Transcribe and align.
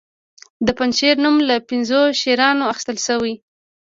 د 0.65 0.67
پنجشیر 0.77 1.15
نوم 1.23 1.35
له 1.49 1.55
پنځو 1.69 1.99
شیرانو 2.21 2.63
اخیستل 2.73 2.97
شوی 3.07 3.33